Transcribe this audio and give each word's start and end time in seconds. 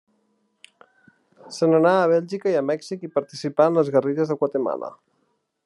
Se 1.57 1.67
n'anà 1.73 1.91
a 1.97 2.07
Bèlgica 2.13 2.53
i 2.53 2.57
a 2.61 2.65
Mèxic 2.71 3.05
i 3.09 3.13
participà 3.19 3.69
en 3.73 3.79
les 3.81 3.93
guerrilles 3.97 4.33
de 4.33 4.39
Guatemala. 4.41 4.91